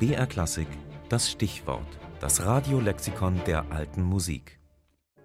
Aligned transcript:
BR 0.00 0.26
Klassik 0.26 0.66
das 1.10 1.30
Stichwort, 1.30 1.86
das 2.20 2.46
Radiolexikon 2.46 3.42
der 3.46 3.70
alten 3.70 4.02
Musik. 4.02 4.58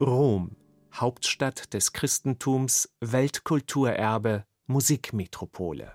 Rom, 0.01 0.57
Hauptstadt 0.94 1.73
des 1.73 1.94
Christentums, 1.94 2.89
Weltkulturerbe, 3.00 4.43
Musikmetropole. 4.68 5.93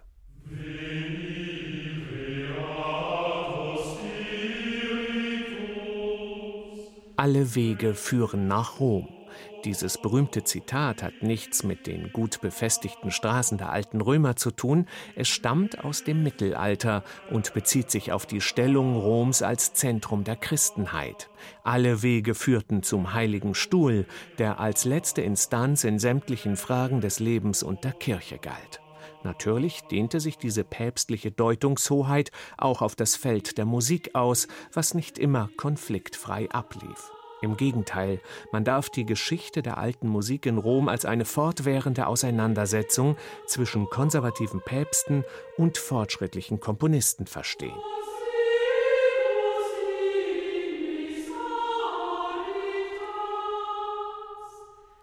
Alle 7.17 7.55
Wege 7.55 7.93
führen 7.93 8.49
nach 8.49 8.81
Rom. 8.81 9.20
Dieses 9.65 9.99
berühmte 9.99 10.45
Zitat 10.45 11.03
hat 11.03 11.23
nichts 11.23 11.63
mit 11.63 11.87
den 11.87 12.13
gut 12.13 12.41
befestigten 12.41 13.11
Straßen 13.11 13.59
der 13.59 13.71
alten 13.71 14.01
Römer 14.01 14.37
zu 14.37 14.51
tun, 14.51 14.87
es 15.17 15.29
stammt 15.29 15.85
aus 15.85 16.05
dem 16.05 16.23
Mittelalter 16.23 17.05
und 17.31 17.53
bezieht 17.53 17.91
sich 17.91 18.13
auf 18.13 18.27
die 18.27 18.41
Stellung 18.41 18.97
Roms 18.97 19.43
als 19.43 19.75
Zentrum 19.75 20.25
der 20.25 20.37
Christenheit. 20.37 21.29
Alle 21.63 22.03
Wege 22.03 22.35
führten 22.35 22.83
zum 22.83 23.13
Heiligen 23.13 23.55
Stuhl, 23.55 24.07
der 24.39 24.61
als 24.61 24.85
letzte 24.85 25.23
Instanz 25.23 25.85
in 25.85 25.99
sämtlichen 25.99 26.57
Fragen 26.57 27.01
des 27.01 27.21
Lebens 27.21 27.63
und 27.63 27.85
der 27.85 27.93
Kirche 27.93 28.39
galt. 28.39 28.81
Natürlich 29.23 29.83
dehnte 29.83 30.21
sich 30.21 30.39
diese 30.39 30.65
päpstliche 30.65 31.31
Deutungshoheit 31.31 32.31
auch 32.57 32.81
auf 32.81 32.97
das 32.97 33.17
Feld 33.17 33.59
der 33.59 33.67
Musik 33.67 34.15
aus, 34.15 34.49
was 34.73 34.95
nicht 34.95 35.19
immer 35.19 35.51
konfliktfrei 35.57 36.49
ablief. 36.51 37.13
Im 37.43 37.57
Gegenteil, 37.57 38.21
man 38.53 38.65
darf 38.65 38.91
die 38.91 39.07
Geschichte 39.07 39.63
der 39.63 39.79
alten 39.79 40.09
Musik 40.09 40.47
in 40.47 40.59
Rom 40.59 40.89
als 40.89 41.05
eine 41.05 41.25
fortwährende 41.25 42.07
Auseinandersetzung 42.07 43.17
zwischen 43.47 43.89
konservativen 43.89 44.61
Päpsten 44.61 45.25
und 45.57 45.79
fortschrittlichen 45.79 46.61
Komponisten 46.61 47.27
verstehen. 47.27 47.79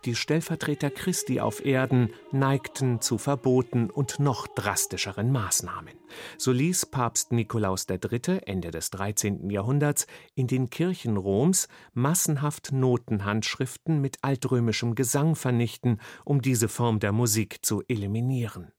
Die 0.06 0.16
Stellvertreter 0.16 0.90
Christi 0.90 1.40
auf 1.40 1.66
Erden 1.66 2.14
neigten 2.32 3.02
zu 3.02 3.18
Verboten 3.18 3.90
und 3.90 4.20
noch 4.20 4.48
drastischeren 4.48 5.32
Maßnahmen. 5.32 5.94
So 6.38 6.52
ließ 6.52 6.88
Papst 6.88 7.32
Nikolaus 7.32 7.86
III. 7.90 8.40
Ende 8.46 8.72
des 8.72 8.90
13. 8.92 9.50
Jahrhunderts 9.50 10.08
in 10.36 10.48
den 10.48 10.70
Kirchen 10.70 11.18
Roms 11.18 11.68
massenhaft 11.94 12.72
Notenhandschriften 12.72 14.02
mit 14.02 14.18
altrömischem 14.22 14.96
Gesang 14.96 15.36
vernichten, 15.36 16.00
um 16.24 16.42
diese 16.42 16.70
Form 16.70 17.00
der 17.00 17.12
Musik 17.12 17.66
zu 17.66 17.84
eliminieren. 17.88 18.72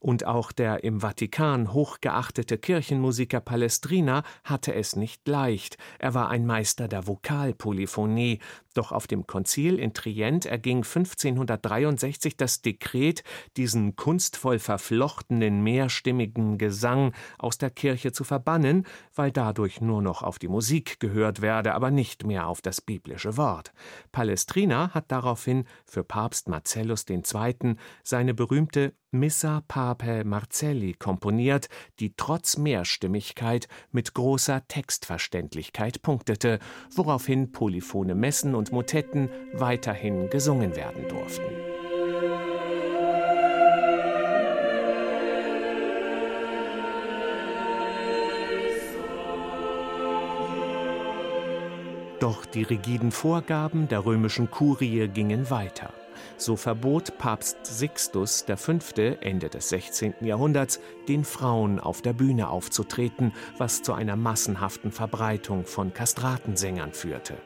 Und 0.00 0.26
auch 0.26 0.52
der 0.52 0.84
im 0.84 1.00
Vatikan 1.00 1.72
hochgeachtete 1.72 2.58
Kirchenmusiker 2.58 3.40
Palestrina 3.40 4.22
hatte 4.44 4.74
es 4.74 4.96
nicht 4.96 5.26
leicht. 5.26 5.78
Er 5.98 6.14
war 6.14 6.28
ein 6.28 6.46
Meister 6.46 6.88
der 6.88 7.06
Vokalpolyphonie. 7.06 8.40
Doch 8.74 8.90
auf 8.90 9.06
dem 9.06 9.26
Konzil 9.26 9.78
in 9.78 9.94
Trient 9.94 10.46
erging 10.46 10.78
1563 10.78 12.36
das 12.36 12.60
Dekret, 12.60 13.22
diesen 13.56 13.94
kunstvoll 13.96 14.58
verflochtenen 14.58 15.62
mehrstimmigen 15.62 16.58
Gesang 16.58 17.12
aus 17.38 17.56
der 17.56 17.70
Kirche 17.70 18.12
zu 18.12 18.24
verbannen, 18.24 18.84
weil 19.14 19.30
dadurch 19.30 19.80
nur 19.80 20.02
noch 20.02 20.22
auf 20.22 20.38
die 20.38 20.48
Musik 20.48 20.98
gehört 20.98 21.40
werde, 21.40 21.74
aber 21.74 21.90
nicht 21.90 22.26
mehr 22.26 22.48
auf 22.48 22.62
das 22.62 22.80
biblische 22.80 23.36
Wort. 23.36 23.72
Palestrina 24.12 24.90
hat 24.92 25.10
daraufhin 25.12 25.64
für 25.84 26.02
Papst 26.02 26.48
Marcellus 26.48 27.06
II. 27.08 27.76
seine 28.02 28.34
berühmte 28.34 28.94
Missa 29.14 29.62
Papae 29.68 30.24
Marcelli 30.24 30.92
komponiert, 30.92 31.68
die 32.00 32.14
trotz 32.16 32.56
Mehrstimmigkeit 32.58 33.68
mit 33.92 34.12
großer 34.12 34.66
Textverständlichkeit 34.66 36.02
punktete, 36.02 36.58
woraufhin 36.90 37.52
polyphone 37.52 38.18
Messen 38.18 38.56
und 38.56 38.72
Motetten 38.72 39.30
weiterhin 39.52 40.28
gesungen 40.30 40.74
werden 40.74 41.08
durften. 41.08 41.44
Doch 52.18 52.44
die 52.46 52.62
rigiden 52.62 53.12
Vorgaben 53.12 53.86
der 53.86 54.04
römischen 54.04 54.50
Kurie 54.50 55.06
gingen 55.08 55.50
weiter. 55.50 55.92
So 56.36 56.56
verbot 56.56 57.18
Papst 57.18 57.58
Sixtus 57.64 58.44
V. 58.46 58.72
Ende 59.20 59.48
des 59.48 59.68
16. 59.68 60.14
Jahrhunderts 60.20 60.80
den 61.08 61.24
Frauen 61.24 61.80
auf 61.80 62.02
der 62.02 62.12
Bühne 62.12 62.48
aufzutreten, 62.48 63.32
was 63.58 63.82
zu 63.82 63.92
einer 63.92 64.16
massenhaften 64.16 64.90
Verbreitung 64.90 65.66
von 65.66 65.92
Kastratensängern 65.92 66.92
führte. 66.92 67.36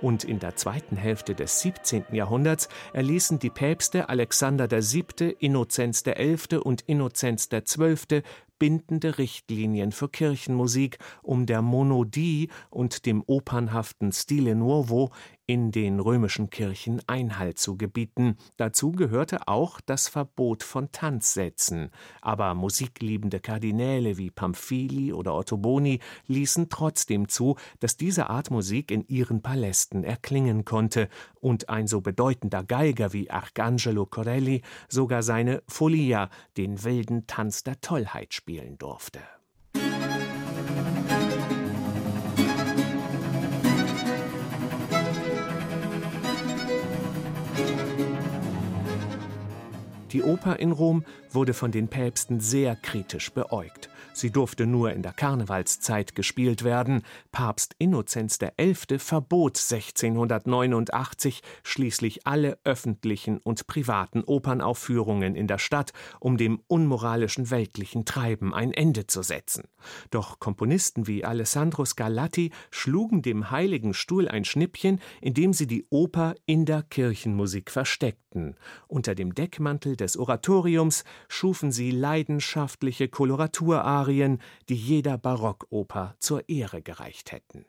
Und 0.00 0.24
in 0.24 0.38
der 0.38 0.56
zweiten 0.56 0.96
Hälfte 0.96 1.34
des 1.34 1.60
17. 1.60 2.06
Jahrhunderts 2.12 2.68
erließen 2.92 3.38
die 3.38 3.50
Päpste 3.50 4.08
Alexander 4.08 4.70
VII., 4.70 5.36
Innozenz 5.38 6.02
XI. 6.02 6.56
und 6.62 6.82
Innozenz 6.82 7.48
XII 7.48 8.22
bindende 8.58 9.18
Richtlinien 9.18 9.92
für 9.92 10.08
Kirchenmusik, 10.08 10.98
um 11.22 11.46
der 11.46 11.62
Monodie 11.62 12.48
und 12.70 13.06
dem 13.06 13.22
opernhaften 13.26 14.12
Stile 14.12 14.54
Nuovo 14.54 15.10
in 15.46 15.70
den 15.70 16.00
römischen 16.00 16.50
Kirchen 16.50 17.00
Einhalt 17.06 17.58
zu 17.58 17.76
gebieten. 17.76 18.36
Dazu 18.56 18.92
gehörte 18.92 19.46
auch 19.46 19.80
das 19.80 20.08
Verbot 20.08 20.62
von 20.62 20.90
Tanzsätzen. 20.90 21.90
Aber 22.20 22.54
musikliebende 22.54 23.38
Kardinäle 23.38 24.18
wie 24.18 24.30
Pamphili 24.30 25.12
oder 25.12 25.34
Ottoboni 25.34 26.00
ließen 26.26 26.68
trotzdem 26.68 27.28
zu, 27.28 27.56
dass 27.78 27.96
diese 27.96 28.28
Art 28.28 28.50
Musik 28.50 28.90
in 28.90 29.06
ihren 29.06 29.40
Palästen 29.40 30.02
erklingen 30.02 30.64
konnte 30.64 31.08
und 31.40 31.68
ein 31.68 31.86
so 31.86 32.00
bedeutender 32.00 32.64
Geiger 32.64 33.12
wie 33.12 33.30
Arcangelo 33.30 34.06
Corelli 34.06 34.62
sogar 34.88 35.22
seine 35.22 35.62
Folia, 35.68 36.28
den 36.56 36.82
wilden 36.82 37.26
Tanz 37.26 37.62
der 37.62 37.80
Tollheit, 37.80 38.34
spielen 38.34 38.78
durfte. 38.78 39.20
Die 50.16 50.22
Oper 50.22 50.58
in 50.60 50.72
Rom 50.72 51.04
wurde 51.30 51.52
von 51.52 51.72
den 51.72 51.88
Päpsten 51.88 52.40
sehr 52.40 52.74
kritisch 52.74 53.30
beäugt. 53.34 53.90
Sie 54.14 54.30
durfte 54.30 54.64
nur 54.64 54.92
in 54.92 55.02
der 55.02 55.12
Karnevalszeit 55.12 56.14
gespielt 56.14 56.64
werden. 56.64 57.02
Papst 57.32 57.74
Innozenz 57.78 58.38
XI. 58.38 58.98
verbot 58.98 59.58
1689 59.58 61.42
schließlich 61.62 62.26
alle 62.26 62.56
öffentlichen 62.64 63.36
und 63.36 63.66
privaten 63.66 64.24
Opernaufführungen 64.24 65.36
in 65.36 65.48
der 65.48 65.58
Stadt, 65.58 65.92
um 66.18 66.38
dem 66.38 66.62
unmoralischen 66.66 67.50
weltlichen 67.50 68.06
Treiben 68.06 68.54
ein 68.54 68.72
Ende 68.72 69.06
zu 69.06 69.20
setzen. 69.20 69.64
Doch 70.10 70.38
Komponisten 70.38 71.06
wie 71.06 71.26
Alessandro 71.26 71.84
Scarlatti 71.84 72.52
schlugen 72.70 73.20
dem 73.20 73.50
Heiligen 73.50 73.92
Stuhl 73.92 74.28
ein 74.28 74.46
Schnippchen, 74.46 74.98
indem 75.20 75.52
sie 75.52 75.66
die 75.66 75.84
Oper 75.90 76.36
in 76.46 76.64
der 76.64 76.82
Kirchenmusik 76.82 77.70
versteckten. 77.70 78.56
Unter 78.88 79.14
dem 79.14 79.34
Deckmantel 79.34 79.98
des 80.06 80.16
Oratoriums 80.16 81.02
schufen 81.26 81.72
sie 81.72 81.90
leidenschaftliche 81.90 83.08
Koloraturarien, 83.08 84.40
die 84.68 84.76
jeder 84.76 85.18
Barockoper 85.18 86.14
zur 86.20 86.48
Ehre 86.48 86.80
gereicht 86.80 87.32
hätten 87.32 87.66